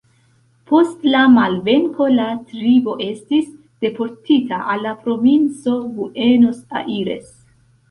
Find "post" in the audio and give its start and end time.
0.69-1.03